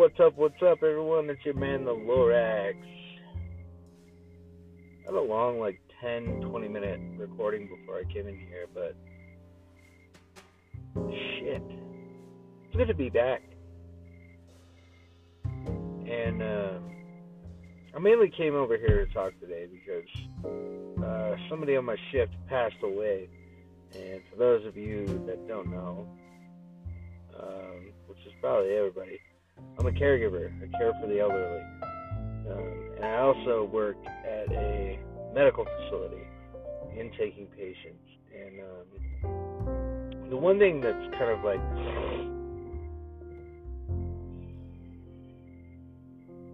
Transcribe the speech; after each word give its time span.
what's 0.00 0.18
up, 0.18 0.34
what's 0.38 0.62
up, 0.62 0.82
everyone? 0.82 1.28
It's 1.28 1.44
your 1.44 1.52
man, 1.52 1.84
the 1.84 1.90
Lorax. 1.90 2.74
I 5.02 5.04
had 5.04 5.14
a 5.14 5.20
long, 5.20 5.60
like, 5.60 5.78
10, 6.00 6.40
20 6.40 6.68
minute 6.68 6.98
recording 7.18 7.68
before 7.68 7.98
I 7.98 8.10
came 8.10 8.26
in 8.26 8.34
here, 8.34 8.66
but 8.72 8.96
shit. 10.94 11.62
It's 12.64 12.76
good 12.78 12.88
to 12.88 12.94
be 12.94 13.10
back. 13.10 13.42
And, 15.44 16.42
uh, 16.42 16.78
I 17.94 17.98
mainly 17.98 18.30
came 18.34 18.54
over 18.54 18.78
here 18.78 19.04
to 19.04 19.12
talk 19.12 19.38
today 19.38 19.66
because 19.66 20.08
uh, 21.04 21.36
somebody 21.50 21.76
on 21.76 21.84
my 21.84 21.96
shift 22.10 22.32
passed 22.48 22.82
away. 22.82 23.28
And 23.94 24.22
for 24.30 24.38
those 24.38 24.64
of 24.64 24.78
you 24.78 25.04
that 25.26 25.46
don't 25.46 25.70
know, 25.70 26.08
um, 27.38 27.92
which 28.06 28.20
is 28.26 28.32
probably 28.40 28.70
everybody, 28.72 29.20
I'm 29.78 29.86
a 29.86 29.92
caregiver. 29.92 30.50
I 30.62 30.78
care 30.78 30.92
for 31.00 31.06
the 31.06 31.20
elderly. 31.20 31.62
Um, 32.50 32.96
and 32.96 33.04
I 33.04 33.18
also 33.18 33.64
work 33.64 33.96
at 34.06 34.52
a 34.52 34.98
medical 35.34 35.64
facility 35.64 36.22
intaking 36.98 37.46
patients. 37.56 38.10
And 38.34 38.60
um, 38.60 40.30
the 40.30 40.36
one 40.36 40.58
thing 40.58 40.80
that's 40.80 41.06
kind 41.18 41.30
of 41.30 41.44
like 41.44 41.60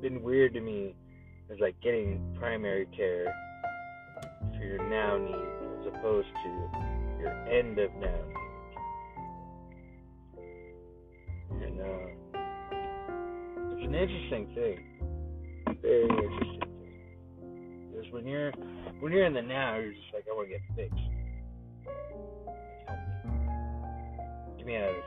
been 0.00 0.22
weird 0.22 0.54
to 0.54 0.60
me 0.60 0.94
is 1.50 1.58
like 1.60 1.80
getting 1.82 2.20
primary 2.38 2.86
care 2.96 3.34
for 4.56 4.64
your 4.64 4.88
now 4.88 5.16
needs 5.16 5.80
as 5.80 5.86
opposed 5.94 6.28
to 6.44 6.48
your 7.20 7.32
end 7.48 7.78
of 7.78 7.92
now 7.94 8.06
needs. 8.28 8.38
And 11.62 11.80
uh, 11.80 12.25
an 13.86 13.94
interesting 13.94 14.46
thing. 14.54 14.78
Very 15.80 16.02
interesting 16.02 16.60
thing. 16.60 17.90
Because 17.92 18.12
when 18.12 18.26
you're 18.26 18.50
when 18.98 19.12
you're 19.12 19.24
in 19.24 19.32
the 19.32 19.42
now, 19.42 19.76
you're 19.76 19.92
just 19.92 20.12
like, 20.12 20.24
I 20.30 20.34
want 20.34 20.48
to 20.48 20.54
get 20.54 20.62
fixed. 20.74 20.98
Help 22.86 22.98
me. 22.98 23.22
Get 24.58 24.66
me 24.66 24.76
out 24.76 24.88
of 24.88 24.94
this. 24.96 25.04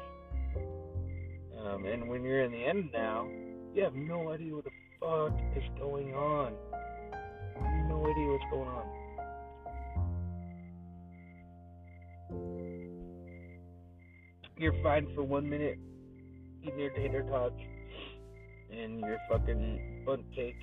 Um, 1.60 1.86
and 1.86 2.10
when 2.10 2.24
you're 2.24 2.44
in 2.44 2.52
the 2.52 2.64
end 2.64 2.90
now, 2.94 3.28
you 3.74 3.84
have 3.84 3.96
no 3.96 4.32
idea 4.32 4.56
what 4.56 4.64
the 4.64 4.72
fuck 5.00 5.38
is 5.58 5.64
going 5.78 6.14
on. 6.14 6.54
You 6.72 7.62
have 7.62 7.90
no 7.90 8.00
idea 8.10 8.28
what's 8.28 8.46
going 8.50 8.70
on. 8.70 8.86
You're 14.58 14.82
fine 14.84 15.08
for 15.16 15.24
one 15.24 15.50
minute, 15.50 15.80
eating 16.64 16.80
your 16.80 16.92
tater 16.92 17.24
tots 17.24 17.60
and 18.72 19.00
your 19.00 19.18
fucking 19.30 20.04
Bundt 20.06 20.26
cake. 20.34 20.56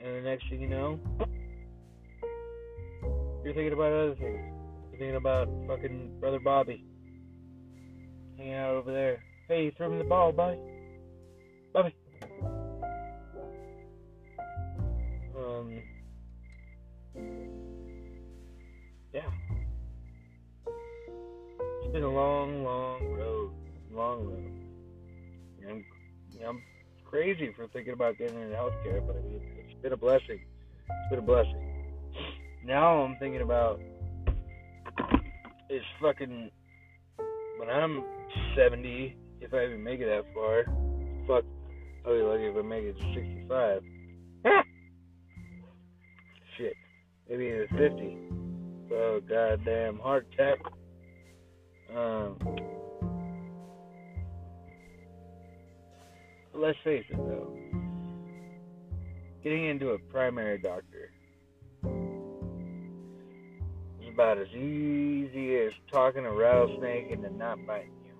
And 0.00 0.16
the 0.16 0.20
next 0.22 0.48
thing 0.48 0.60
you 0.60 0.68
know, 0.68 0.98
you're 3.44 3.54
thinking 3.54 3.72
about 3.72 3.92
other 3.92 4.14
things. 4.14 4.38
You're 4.90 4.98
thinking 4.98 5.16
about 5.16 5.48
fucking 5.66 6.20
brother 6.20 6.38
Bobby 6.38 6.84
hanging 8.38 8.54
out 8.54 8.74
over 8.76 8.92
there. 8.92 9.22
Hey, 9.48 9.72
throw 9.76 9.90
me 9.90 9.98
the 9.98 10.04
ball, 10.04 10.32
Bobby. 10.32 10.58
Bobby. 11.72 11.94
Um. 15.36 15.82
Yeah. 19.12 19.30
It's 21.82 21.92
been 21.92 22.02
a 22.02 22.12
long, 22.12 22.64
long 22.64 23.12
road. 23.12 23.50
Long 23.92 24.24
road. 24.26 24.57
I'm, 26.46 26.56
I'm 26.56 26.62
crazy 27.04 27.52
for 27.56 27.66
thinking 27.68 27.92
about 27.92 28.18
getting 28.18 28.40
into 28.40 28.54
healthcare, 28.54 29.06
but 29.06 29.16
I 29.16 29.20
mean, 29.20 29.40
it's 29.58 29.82
been 29.82 29.92
a 29.92 29.96
blessing. 29.96 30.40
It's 30.40 31.10
been 31.10 31.18
a 31.18 31.22
blessing. 31.22 31.64
Now 32.64 33.02
I'm 33.02 33.16
thinking 33.18 33.42
about 33.42 33.80
is 35.70 35.82
fucking 36.00 36.50
when 37.58 37.68
I'm 37.68 38.02
70, 38.56 39.16
if 39.40 39.52
I 39.52 39.64
even 39.66 39.82
make 39.82 40.00
it 40.00 40.06
that 40.06 40.24
far. 40.34 40.64
Fuck, 41.26 41.44
I'll 42.06 42.14
be 42.14 42.22
lucky 42.22 42.44
if 42.44 42.56
I 42.56 42.62
make 42.62 42.84
it 42.84 42.96
to 42.98 43.14
65. 43.14 43.82
Shit, 46.56 46.74
maybe 47.28 47.46
even 47.46 47.68
50. 47.68 48.18
Oh 48.94 49.20
goddamn 49.28 49.98
heart 49.98 50.26
attack. 50.32 50.58
Um. 51.94 52.38
Let's 56.58 56.78
face 56.82 57.04
it 57.08 57.16
though, 57.16 57.56
getting 59.44 59.66
into 59.66 59.90
a 59.90 59.98
primary 60.10 60.58
doctor 60.58 61.12
is 64.02 64.08
about 64.12 64.38
as 64.38 64.48
easy 64.48 65.56
as 65.56 65.72
talking 65.92 66.26
a 66.26 66.32
rattlesnake 66.32 67.10
into 67.10 67.30
not 67.30 67.58
biting 67.64 67.92
you. 68.04 68.12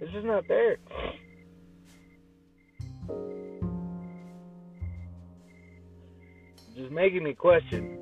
This 0.00 0.10
is 0.14 0.24
not 0.24 0.46
there. 0.46 0.76
Just 6.76 6.92
making 6.92 7.24
me 7.24 7.34
question 7.34 7.98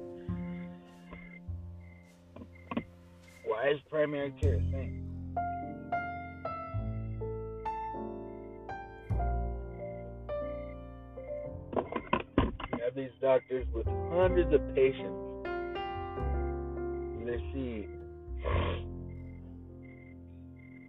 why 3.47 3.71
is 3.71 3.79
primary 3.89 4.35
care 4.41 4.57
a 4.57 4.59
thing? 4.59 5.04
Doctors 13.35 13.67
with 13.75 13.87
hundreds 14.13 14.55
of 14.55 14.61
patients. 14.75 15.47
And 17.17 17.27
they 17.27 17.39
see 17.53 17.89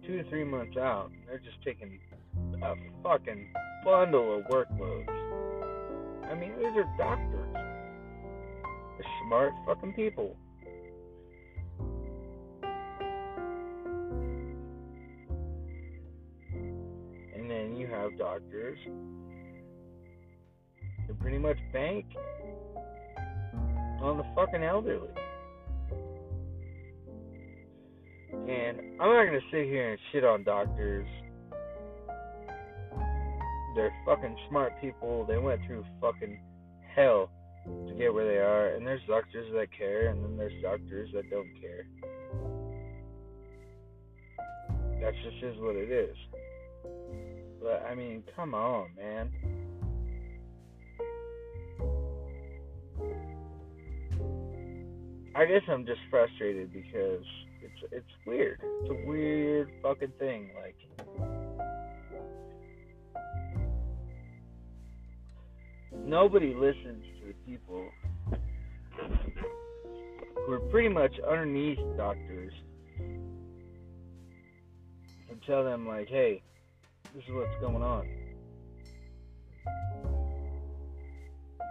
two 0.06 0.22
to 0.22 0.30
three 0.30 0.44
months 0.44 0.76
out, 0.76 1.10
they're 1.26 1.38
just 1.38 1.60
taking 1.64 1.98
a 2.62 2.74
fucking 3.02 3.52
bundle 3.84 4.38
of 4.38 4.44
workloads. 4.44 5.08
I 6.30 6.34
mean, 6.34 6.52
these 6.58 6.76
are 6.76 6.86
doctors. 6.96 7.52
They're 7.52 9.10
smart 9.26 9.52
fucking 9.66 9.94
people. 9.94 10.36
And 17.34 17.50
then 17.50 17.76
you 17.76 17.88
have 17.88 18.16
doctors 18.16 18.78
to 21.06 21.14
pretty 21.14 21.38
much 21.38 21.56
bank 21.72 22.04
on 24.00 24.18
the 24.18 24.24
fucking 24.34 24.62
elderly. 24.62 25.08
And 28.32 29.00
I'm 29.00 29.12
not 29.12 29.24
gonna 29.26 29.40
sit 29.50 29.64
here 29.64 29.90
and 29.90 29.98
shit 30.12 30.24
on 30.24 30.44
doctors. 30.44 31.08
They're 33.74 33.92
fucking 34.06 34.36
smart 34.48 34.72
people. 34.80 35.24
They 35.26 35.38
went 35.38 35.60
through 35.66 35.84
fucking 36.00 36.38
hell 36.94 37.30
to 37.64 37.94
get 37.94 38.12
where 38.12 38.26
they 38.26 38.38
are. 38.38 38.74
And 38.74 38.86
there's 38.86 39.02
doctors 39.08 39.52
that 39.54 39.68
care, 39.76 40.08
and 40.08 40.22
then 40.22 40.36
there's 40.36 40.62
doctors 40.62 41.10
that 41.14 41.28
don't 41.30 41.50
care. 41.60 41.86
That 45.00 45.12
just 45.22 45.42
is 45.42 45.56
what 45.58 45.76
it 45.76 45.90
is. 45.90 46.16
But 47.60 47.84
I 47.90 47.94
mean, 47.94 48.22
come 48.34 48.54
on, 48.54 48.88
man. 48.96 49.30
I 55.36 55.44
guess 55.44 55.60
I'm 55.68 55.84
just 55.84 56.00
frustrated 56.08 56.72
because 56.72 57.22
it's 57.60 57.92
it's 57.92 58.06
weird. 58.26 58.58
It's 58.62 58.90
a 58.90 59.06
weird 59.06 59.70
fucking 59.82 60.12
thing. 60.18 60.48
Like 60.56 60.74
nobody 65.92 66.54
listens 66.54 67.04
to 67.20 67.26
the 67.26 67.34
people 67.46 67.86
who 70.46 70.52
are 70.54 70.60
pretty 70.70 70.88
much 70.88 71.12
underneath 71.20 71.80
doctors 71.98 72.54
and 72.98 73.52
tell 75.46 75.64
them 75.64 75.86
like, 75.86 76.08
hey, 76.08 76.40
this 77.14 77.22
is 77.24 77.30
what's 77.34 77.60
going 77.60 77.82
on. 77.82 78.08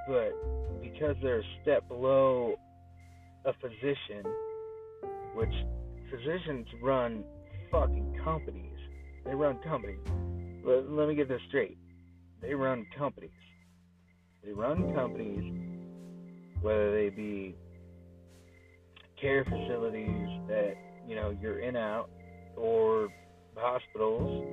But 0.08 0.36
because 0.84 1.16
they're 1.24 1.40
a 1.40 1.44
step 1.64 1.88
below 1.88 2.60
a 3.45 3.53
physician, 3.62 4.24
which 5.33 5.53
physicians 6.09 6.68
run 6.81 7.24
fucking 7.71 8.19
companies. 8.24 8.77
They 9.25 9.36
run 9.36 9.59
companies. 9.63 10.00
Let, 10.63 10.89
let 10.89 11.07
me 11.07 11.15
get 11.15 11.27
this 11.27 11.42
straight. 11.50 11.77
They 12.42 12.53
run 12.53 12.86
companies. 12.97 13.31
They 14.44 14.51
run 14.51 14.94
companies, 14.94 15.53
whether 16.62 16.92
they 16.95 17.09
be 17.09 17.56
care 19.19 19.44
facilities 19.44 20.27
that 20.47 20.75
you 21.07 21.15
know, 21.15 21.36
you're 21.39 21.59
in 21.59 21.75
out, 21.75 22.09
or 22.56 23.09
hospitals. 23.56 24.45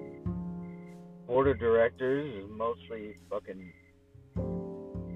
Board 1.26 1.48
of 1.48 1.58
directors 1.58 2.44
is 2.44 2.50
mostly 2.50 3.16
fucking 3.30 3.72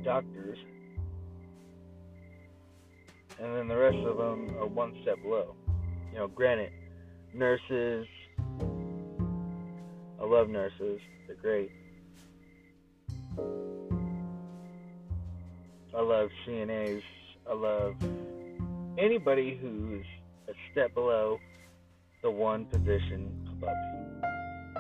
doctors. 0.05 0.58
And 3.41 3.55
then 3.55 3.69
the 3.69 3.77
rest 3.77 3.99
of 3.99 4.17
them 4.17 4.56
are 4.59 4.67
one 4.67 4.94
step 5.03 5.23
below. 5.23 5.55
You 6.12 6.19
know, 6.19 6.29
granted, 6.29 6.71
nurses. 7.35 8.06
I 10.21 10.25
love 10.25 10.49
nurses. 10.49 11.00
They're 11.27 11.37
great. 11.37 11.71
I 15.97 16.00
love 16.00 16.29
CNAs. 16.47 17.03
I 17.49 17.55
love 17.55 17.94
anybody 18.99 19.59
who's 19.61 20.05
a 20.49 20.53
step 20.73 20.94
below 20.94 21.38
the 22.23 22.31
one 22.31 22.65
position 22.67 23.47
above 23.53 23.77
you. 23.93 24.21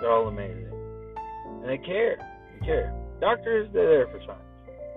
They're 0.00 0.10
all 0.10 0.28
amazing. 0.28 0.72
And 1.60 1.68
they 1.68 1.78
care. 1.78 2.16
They 2.60 2.66
care. 2.66 2.94
Doctors, 3.20 3.68
they're 3.72 3.88
there 3.88 4.06
for 4.06 4.20
science. 4.26 4.42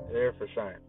They're 0.06 0.14
there 0.14 0.34
for 0.38 0.48
science. 0.56 0.84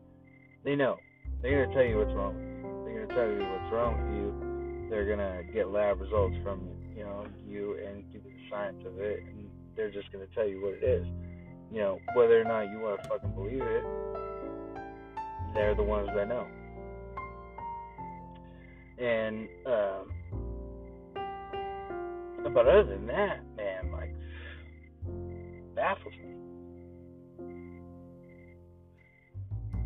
They 0.64 0.74
know. 0.74 0.96
They're 1.42 1.66
going 1.66 1.68
to 1.68 1.74
tell 1.74 1.84
you 1.84 1.98
what's 1.98 2.14
wrong. 2.14 2.49
They're 2.92 3.06
to 3.06 3.14
tell 3.14 3.26
you 3.26 3.38
what's 3.38 3.72
wrong 3.72 3.94
with 4.02 4.16
you. 4.16 4.90
They're 4.90 5.06
to 5.18 5.52
get 5.52 5.68
lab 5.68 6.00
results 6.00 6.34
from, 6.42 6.68
you 6.96 7.04
know, 7.04 7.24
you 7.46 7.78
and 7.86 8.04
give 8.12 8.24
you 8.24 8.32
the 8.32 8.50
science 8.50 8.82
of 8.84 8.98
it. 8.98 9.22
And 9.22 9.48
they're 9.76 9.90
just 9.90 10.10
to 10.26 10.34
tell 10.34 10.46
you 10.46 10.60
what 10.60 10.74
it 10.74 10.82
is. 10.82 11.06
You 11.70 11.78
know, 11.78 12.00
whether 12.16 12.40
or 12.40 12.44
not 12.44 12.62
you 12.62 12.80
want 12.80 13.00
to 13.00 13.08
fucking 13.08 13.30
believe 13.30 13.62
it, 13.62 13.84
they're 15.54 15.76
the 15.76 15.84
ones 15.84 16.08
that 16.16 16.26
know. 16.28 16.46
And, 18.98 19.48
um, 19.66 20.10
but 22.52 22.66
other 22.66 22.84
than 22.84 23.06
that, 23.06 23.40
man, 23.56 23.92
like, 23.92 24.14
baffles 25.76 26.14
me. 26.20 26.34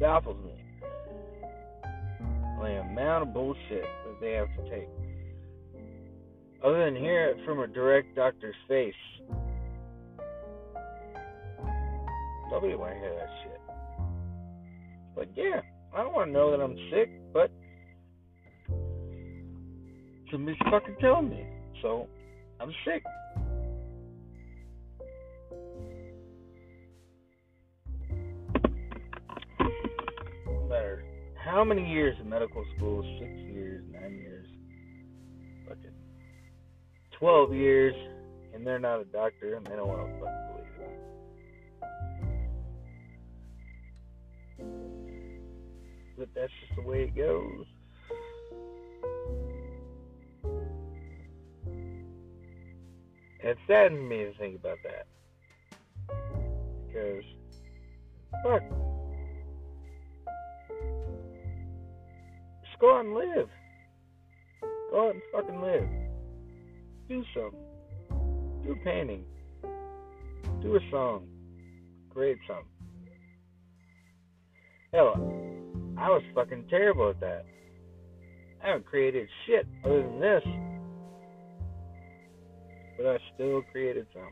Baffles 0.01 0.43
me. 0.43 0.64
The 2.65 2.81
amount 2.81 3.29
of 3.29 3.35
bullshit 3.35 3.83
that 3.83 4.21
they 4.23 4.33
have 4.33 4.49
to 4.57 4.71
take. 4.71 4.89
Other 6.65 6.87
than 6.87 6.97
hear 6.97 7.27
it 7.27 7.37
from 7.45 7.61
a 7.61 7.67
direct 7.67 8.17
doctor's 8.17 8.55
face, 8.67 8.95
nobody 12.51 12.75
want 12.75 12.95
to 12.95 12.99
hear 13.01 13.15
that 13.19 13.29
shit. 13.43 13.61
But 15.15 15.29
yeah, 15.37 15.61
I 15.95 16.03
don't 16.05 16.15
want 16.15 16.29
to 16.29 16.33
know 16.33 16.51
that 16.53 16.63
I'm 16.63 16.75
sick, 16.91 17.11
but 17.35 17.51
somebody's 20.33 20.59
fucking 20.71 20.97
telling 21.03 21.29
me. 21.29 21.47
So 21.83 22.09
I'm 22.61 22.73
sick. 22.87 23.05
How 31.55 31.63
many 31.63 31.89
years 31.89 32.17
in 32.21 32.29
medical 32.29 32.65
school, 32.77 33.01
six 33.21 33.31
years, 33.31 33.85
nine 33.93 34.19
years, 34.19 34.49
fucking 35.69 35.95
twelve 37.13 37.55
years, 37.55 37.95
and 38.53 38.67
they're 38.67 38.81
not 38.81 38.99
a 39.01 39.05
doctor 39.05 39.55
and 39.55 39.65
they 39.65 39.77
don't 39.77 39.87
want 39.87 40.01
to 40.01 40.07
fucking 40.19 40.47
believe 40.49 40.67
it. 44.59 46.19
But 46.19 46.29
that's 46.35 46.53
just 46.61 46.75
the 46.75 46.83
way 46.83 47.05
it 47.05 47.15
goes. 47.15 47.67
It 53.45 53.59
saddens 53.69 54.11
me 54.11 54.25
to 54.25 54.33
think 54.39 54.57
about 54.57 54.79
that. 54.83 55.07
Because, 56.89 57.25
fuck. 58.43 58.63
Go 62.85 62.97
out 62.97 63.05
and 63.05 63.15
live. 63.15 63.49
Go 64.91 65.09
out 65.09 65.15
and 65.15 65.23
fucking 65.33 65.61
live. 65.61 65.89
Do 67.09 67.25
something. 67.35 67.61
Do 68.63 68.73
a 68.73 68.85
painting. 68.85 69.25
Do 70.61 70.77
a 70.77 70.81
song. 70.91 71.27
Create 72.13 72.39
something. 72.47 72.67
Hell, 74.93 75.15
I 75.99 76.11
was 76.11 76.23
fucking 76.35 76.67
terrible 76.69 77.11
at 77.11 77.21
that. 77.21 77.47
I 78.63 78.69
haven't 78.69 78.87
created 78.87 79.29
shit 79.47 79.67
other 79.85 80.03
than 80.03 80.21
this 80.21 80.43
but 82.97 83.07
I 83.07 83.19
still 83.35 83.63
created 83.73 84.07
some. 84.13 84.23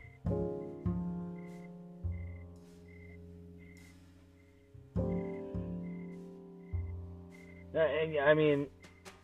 Uh, 7.75 7.79
and 7.79 8.19
I 8.19 8.33
mean, 8.33 8.67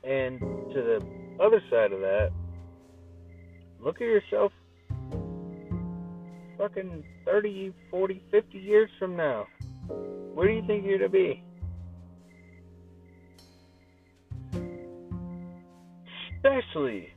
and 0.03 0.39
to 0.39 0.73
the 0.73 1.43
other 1.43 1.61
side 1.69 1.91
of 1.91 1.99
that, 2.01 2.31
look 3.79 3.95
at 3.95 4.07
yourself 4.07 4.51
fucking 6.57 7.03
30, 7.25 7.73
40, 7.91 8.23
50 8.31 8.57
years 8.57 8.89
from 8.99 9.15
now. 9.15 9.47
Where 9.87 10.47
do 10.47 10.53
you 10.53 10.63
think 10.67 10.85
you're 10.85 10.97
gonna 10.97 11.09
be? 11.09 11.43
Especially 16.35 17.09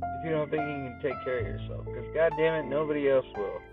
if 0.00 0.24
you 0.24 0.30
don't 0.30 0.50
think 0.50 0.62
you 0.62 0.68
can 0.68 0.98
take 1.02 1.24
care 1.24 1.40
of 1.40 1.46
yourself. 1.46 1.84
Because, 1.84 2.04
goddamn 2.14 2.64
it, 2.64 2.68
nobody 2.68 3.10
else 3.10 3.26
will. 3.36 3.71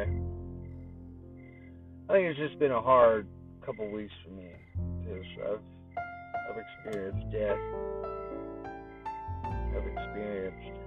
Anyway, 0.00 0.22
I 2.08 2.12
think 2.12 2.26
it's 2.26 2.38
just 2.38 2.58
been 2.58 2.72
a 2.72 2.80
hard 2.80 3.26
couple 3.64 3.90
weeks 3.90 4.12
for 4.24 4.30
me 4.30 4.48
because 5.02 5.24
I've 5.46 5.60
I've 6.50 6.56
experienced 6.58 7.30
death. 7.30 7.58
I've 9.76 9.86
experienced 9.86 10.80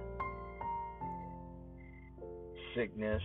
sickness 2.74 3.22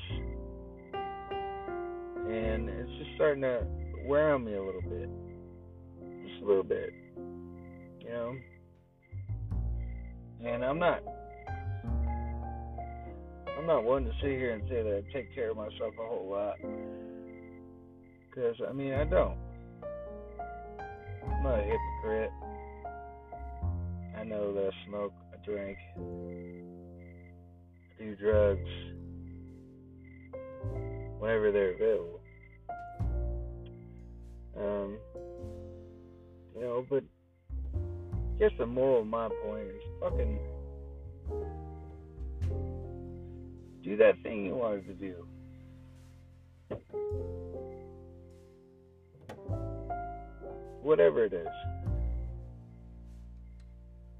and 2.30 2.70
it's 2.70 2.92
just 3.00 3.10
starting 3.16 3.42
to 3.42 3.66
wear 4.06 4.36
on 4.36 4.46
me 4.46 4.54
a 4.54 4.64
little 4.64 4.82
bit, 4.82 5.10
just 6.28 6.44
a 6.44 6.46
little 6.46 6.64
bit, 6.64 6.94
you 8.02 8.10
know. 8.10 8.36
And 10.46 10.64
I'm 10.64 10.80
not, 10.80 11.04
I'm 13.60 13.68
not 13.68 13.84
one 13.84 14.06
to 14.06 14.12
sit 14.22 14.30
here 14.30 14.54
and 14.54 14.64
say 14.70 14.82
that 14.82 15.04
I 15.06 15.14
take 15.14 15.36
care 15.36 15.52
of 15.52 15.58
myself 15.58 15.94
a 16.02 16.08
whole 16.08 16.30
lot, 16.32 16.56
because 18.30 18.56
I 18.66 18.72
mean 18.72 18.94
I 18.94 19.04
don't. 19.04 19.38
I'm 21.26 21.44
not 21.44 21.60
a 21.60 21.64
hypocrite. 21.64 22.32
I 24.18 24.24
know 24.24 24.54
that 24.54 24.68
I 24.68 24.88
smoke, 24.88 25.12
I 25.34 25.46
drink, 25.46 25.78
I 25.98 26.00
do 28.02 28.16
drugs 28.16 28.70
whenever 31.20 31.52
they're 31.52 31.74
available. 31.74 32.22
Um, 34.58 34.98
you 36.56 36.62
know, 36.62 36.86
but 36.90 37.04
just 38.40 38.58
the 38.58 38.66
moral 38.66 39.02
of 39.02 39.08
my 39.08 39.28
point 39.44 39.68
is 39.68 39.82
fucking 40.00 40.40
do 43.84 43.98
that 43.98 44.22
thing 44.24 44.46
you 44.46 44.56
wanted 44.56 44.88
to 44.88 44.94
do. 44.94 45.26
Whatever 50.82 51.26
it 51.26 51.34
is. 51.34 51.48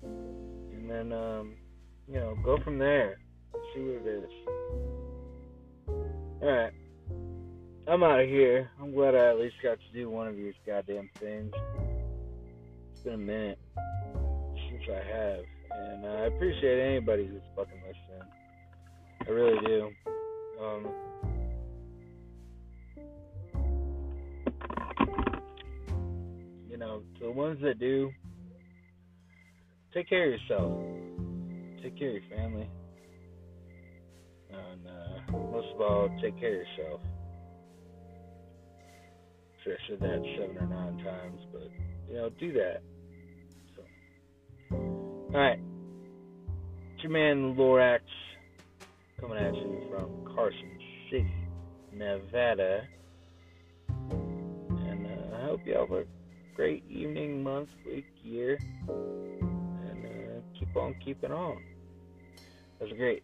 And 0.04 0.90
then, 0.90 1.14
um, 1.14 1.56
you 2.08 2.16
know, 2.16 2.36
go 2.44 2.58
from 2.64 2.78
there. 2.78 3.20
See 3.74 3.82
what 3.82 4.06
it 4.06 4.24
is. 4.24 4.30
Alright. 6.42 6.74
I'm 7.88 8.04
out 8.04 8.20
of 8.20 8.30
here. 8.30 8.70
I'm 8.80 8.94
glad 8.94 9.16
I 9.16 9.30
at 9.30 9.40
least 9.40 9.56
got 9.64 9.80
to 9.80 9.94
do 9.94 10.10
one 10.10 10.28
of 10.28 10.36
these 10.36 10.54
goddamn 10.66 11.10
things. 11.20 11.54
It's 12.92 13.02
been 13.02 13.14
a 13.14 13.18
minute 13.18 13.60
since 14.70 14.84
I 14.90 15.18
have, 15.18 15.44
and 15.72 16.06
I 16.06 16.26
appreciate 16.26 16.80
anybody 16.82 17.26
who's 17.26 17.42
fucking 17.56 17.82
listening. 17.82 18.28
I 19.28 19.32
really 19.32 19.60
do. 19.66 19.90
Um, 20.62 20.88
you 26.70 26.78
know, 26.78 27.02
to 27.20 27.26
the 27.26 27.32
ones 27.32 27.60
that 27.62 27.80
do, 27.80 28.12
take 29.94 30.10
care 30.10 30.34
of 30.34 30.40
yourself. 30.40 30.72
Take 31.84 31.98
care 31.98 32.10
of 32.10 32.24
your 32.24 32.38
family. 32.38 32.70
And 34.52 34.88
uh, 34.88 35.32
most 35.52 35.68
of 35.76 35.82
all, 35.82 36.10
take 36.22 36.40
care 36.40 36.62
of 36.62 36.68
yourself. 36.68 37.02
Sure, 39.64 39.74
I 39.74 39.90
said 39.90 40.00
that 40.00 40.36
seven 40.38 40.58
or 40.58 40.68
nine 40.68 41.04
times, 41.04 41.42
but 41.52 41.70
you 42.10 42.16
know, 42.16 42.30
do 42.40 42.54
that. 42.54 42.82
So, 43.76 44.76
all 44.76 45.30
right, 45.34 45.60
it's 46.94 47.04
your 47.04 47.12
man 47.12 47.56
Lorax 47.58 48.00
coming 49.20 49.38
at 49.38 49.54
you 49.54 49.82
from 49.90 50.34
Carson 50.34 50.80
City, 51.12 51.34
Nevada, 51.92 52.88
and 53.90 55.08
uh, 55.08 55.36
I 55.36 55.42
hope 55.46 55.62
you 55.66 55.74
have 55.74 55.92
a 55.92 56.06
great 56.56 56.84
evening, 56.90 57.44
month, 57.44 57.70
week, 57.86 58.06
year, 58.24 58.58
and 58.88 60.06
uh, 60.06 60.42
keep 60.58 60.76
on 60.78 60.96
keeping 61.04 61.32
on. 61.32 61.62
That 62.80 62.90
was 62.90 62.98
great. 62.98 63.24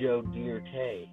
Joe 0.00 0.22
Dierte. 0.22 1.08